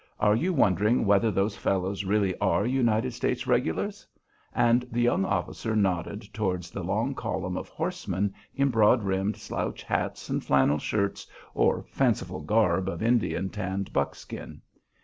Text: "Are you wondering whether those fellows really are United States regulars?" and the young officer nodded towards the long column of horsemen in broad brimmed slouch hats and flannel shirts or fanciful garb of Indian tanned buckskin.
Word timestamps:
"Are 0.19 0.35
you 0.35 0.51
wondering 0.51 1.05
whether 1.05 1.29
those 1.29 1.55
fellows 1.55 2.03
really 2.05 2.35
are 2.39 2.65
United 2.65 3.13
States 3.13 3.45
regulars?" 3.45 4.07
and 4.51 4.81
the 4.91 5.03
young 5.03 5.25
officer 5.25 5.75
nodded 5.75 6.23
towards 6.33 6.71
the 6.71 6.83
long 6.83 7.13
column 7.13 7.55
of 7.55 7.69
horsemen 7.69 8.33
in 8.55 8.69
broad 8.69 9.03
brimmed 9.03 9.37
slouch 9.37 9.83
hats 9.83 10.27
and 10.27 10.43
flannel 10.43 10.79
shirts 10.79 11.27
or 11.53 11.83
fanciful 11.87 12.41
garb 12.41 12.89
of 12.89 13.03
Indian 13.03 13.51
tanned 13.51 13.93
buckskin. 13.93 14.63